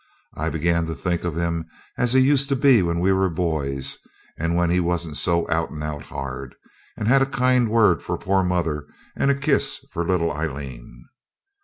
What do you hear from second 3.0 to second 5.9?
we were boys, and when he wasn't so out and